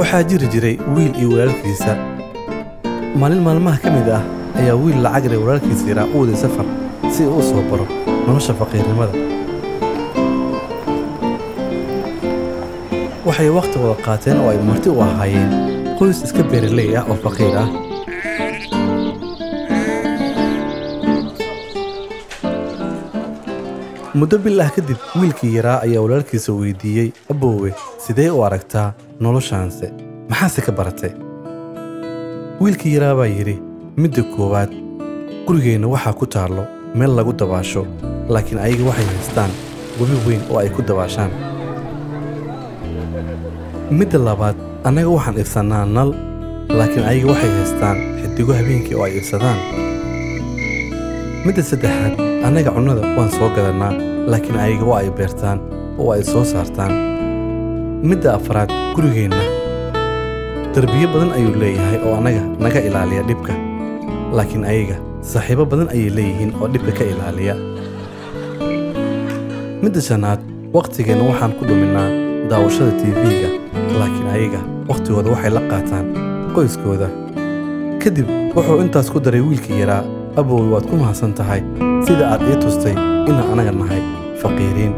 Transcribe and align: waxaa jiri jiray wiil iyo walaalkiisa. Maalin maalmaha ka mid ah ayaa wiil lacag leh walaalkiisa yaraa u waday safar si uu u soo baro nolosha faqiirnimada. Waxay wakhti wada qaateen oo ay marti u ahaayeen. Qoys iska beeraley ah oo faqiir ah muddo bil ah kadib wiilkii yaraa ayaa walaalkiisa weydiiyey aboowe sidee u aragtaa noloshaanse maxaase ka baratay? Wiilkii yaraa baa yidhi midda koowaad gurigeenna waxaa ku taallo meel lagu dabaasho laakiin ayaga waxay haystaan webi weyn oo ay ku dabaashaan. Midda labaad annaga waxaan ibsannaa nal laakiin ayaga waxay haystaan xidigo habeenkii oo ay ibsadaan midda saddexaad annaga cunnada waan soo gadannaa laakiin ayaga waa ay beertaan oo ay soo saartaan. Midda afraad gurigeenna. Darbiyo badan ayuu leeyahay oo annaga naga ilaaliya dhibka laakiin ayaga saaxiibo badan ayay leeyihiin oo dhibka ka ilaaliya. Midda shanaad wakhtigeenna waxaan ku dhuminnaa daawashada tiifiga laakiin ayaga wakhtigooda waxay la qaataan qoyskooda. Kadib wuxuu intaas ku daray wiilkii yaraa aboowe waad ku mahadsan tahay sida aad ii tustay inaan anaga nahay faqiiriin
waxaa 0.00 0.22
jiri 0.30 0.46
jiray 0.52 0.76
wiil 0.96 1.12
iyo 1.20 1.28
walaalkiisa. 1.32 1.92
Maalin 3.20 3.42
maalmaha 3.46 3.78
ka 3.84 3.90
mid 3.96 4.08
ah 4.16 4.22
ayaa 4.60 4.76
wiil 4.82 4.98
lacag 5.04 5.24
leh 5.32 5.40
walaalkiisa 5.42 5.84
yaraa 5.90 6.08
u 6.14 6.20
waday 6.22 6.36
safar 6.42 6.66
si 7.14 7.22
uu 7.26 7.38
u 7.40 7.42
soo 7.48 7.62
baro 7.70 7.86
nolosha 8.26 8.54
faqiirnimada. 8.60 9.14
Waxay 13.26 13.50
wakhti 13.58 13.76
wada 13.82 13.96
qaateen 14.06 14.38
oo 14.42 14.50
ay 14.52 14.58
marti 14.68 14.88
u 14.90 15.00
ahaayeen. 15.06 15.50
Qoys 15.98 16.18
iska 16.26 16.42
beeraley 16.50 16.96
ah 16.98 17.04
oo 17.10 17.16
faqiir 17.24 17.56
ah 17.62 17.68
muddo 24.18 24.36
bil 24.44 24.60
ah 24.64 24.70
kadib 24.76 24.98
wiilkii 25.20 25.52
yaraa 25.56 25.78
ayaa 25.86 26.02
walaalkiisa 26.04 26.52
weydiiyey 26.60 27.08
aboowe 27.32 27.70
sidee 28.04 28.30
u 28.36 28.42
aragtaa 28.46 28.88
noloshaanse 29.24 29.86
maxaase 30.30 30.60
ka 30.66 30.72
baratay? 30.78 31.12
Wiilkii 32.60 32.94
yaraa 32.96 33.14
baa 33.20 33.26
yidhi 33.36 33.56
midda 34.02 34.22
koowaad 34.34 34.72
gurigeenna 35.46 35.88
waxaa 35.94 36.12
ku 36.20 36.26
taallo 36.34 36.64
meel 36.94 37.12
lagu 37.18 37.32
dabaasho 37.42 37.82
laakiin 38.34 38.58
ayaga 38.66 38.84
waxay 38.90 39.06
haystaan 39.12 39.50
webi 40.00 40.16
weyn 40.26 40.42
oo 40.50 40.58
ay 40.62 40.68
ku 40.76 40.82
dabaashaan. 40.88 41.30
Midda 43.98 44.18
labaad 44.28 44.56
annaga 44.88 45.08
waxaan 45.16 45.38
ibsannaa 45.44 45.84
nal 45.96 46.10
laakiin 46.78 47.04
ayaga 47.10 47.28
waxay 47.32 47.50
haystaan 47.58 47.96
xidigo 48.22 48.52
habeenkii 48.58 48.94
oo 48.98 49.04
ay 49.06 49.16
ibsadaan 49.22 49.58
midda 51.46 51.62
saddexaad 51.70 52.14
annaga 52.46 52.70
cunnada 52.76 53.02
waan 53.16 53.30
soo 53.36 53.48
gadannaa 53.56 53.92
laakiin 54.32 54.58
ayaga 54.64 54.84
waa 54.90 55.00
ay 55.02 55.10
beertaan 55.18 55.58
oo 56.00 56.10
ay 56.14 56.22
soo 56.32 56.44
saartaan. 56.52 56.92
Midda 58.10 58.30
afraad 58.38 58.70
gurigeenna. 58.94 59.42
Darbiyo 60.74 61.06
badan 61.14 61.30
ayuu 61.36 61.54
leeyahay 61.62 61.98
oo 62.06 62.12
annaga 62.18 62.42
naga 62.64 62.80
ilaaliya 62.88 63.22
dhibka 63.30 63.52
laakiin 64.36 64.64
ayaga 64.72 64.96
saaxiibo 65.32 65.64
badan 65.72 65.88
ayay 65.94 66.10
leeyihiin 66.18 66.52
oo 66.60 66.66
dhibka 66.74 66.92
ka 66.98 67.04
ilaaliya. 67.12 67.54
Midda 69.82 70.00
shanaad 70.08 70.40
wakhtigeenna 70.76 71.24
waxaan 71.30 71.52
ku 71.58 71.62
dhuminnaa 71.68 72.08
daawashada 72.52 72.92
tiifiga 73.00 73.48
laakiin 74.00 74.28
ayaga 74.36 74.60
wakhtigooda 74.92 75.28
waxay 75.34 75.52
la 75.56 75.62
qaataan 75.72 76.06
qoyskooda. 76.54 77.08
Kadib 78.02 78.28
wuxuu 78.56 78.80
intaas 78.84 79.08
ku 79.12 79.18
daray 79.24 79.40
wiilkii 79.48 79.80
yaraa 79.82 80.02
aboowe 80.36 80.68
waad 80.74 80.84
ku 80.90 80.96
mahadsan 80.96 81.32
tahay 81.34 81.62
sida 82.06 82.24
aad 82.32 82.42
ii 82.50 82.56
tustay 82.64 82.94
inaan 83.30 83.48
anaga 83.52 83.72
nahay 83.72 84.02
faqiiriin 84.42 84.92